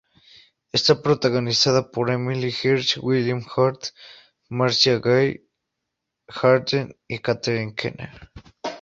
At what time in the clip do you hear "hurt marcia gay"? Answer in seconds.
3.55-5.47